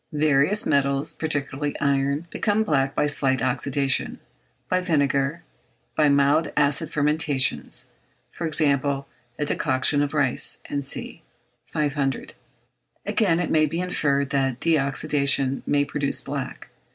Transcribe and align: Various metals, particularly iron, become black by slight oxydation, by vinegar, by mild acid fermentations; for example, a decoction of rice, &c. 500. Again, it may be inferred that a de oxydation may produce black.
Various 0.13 0.65
metals, 0.65 1.13
particularly 1.13 1.79
iron, 1.79 2.25
become 2.31 2.63
black 2.63 2.95
by 2.95 3.05
slight 3.05 3.39
oxydation, 3.39 4.17
by 4.67 4.81
vinegar, 4.81 5.43
by 5.95 6.09
mild 6.09 6.51
acid 6.57 6.91
fermentations; 6.91 7.85
for 8.31 8.47
example, 8.47 9.07
a 9.37 9.45
decoction 9.45 10.01
of 10.01 10.15
rice, 10.15 10.59
&c. 10.79 11.21
500. 11.71 12.33
Again, 13.05 13.39
it 13.39 13.51
may 13.51 13.67
be 13.67 13.79
inferred 13.79 14.31
that 14.31 14.53
a 14.53 14.55
de 14.59 14.73
oxydation 14.75 15.61
may 15.67 15.85
produce 15.85 16.21
black. 16.21 16.69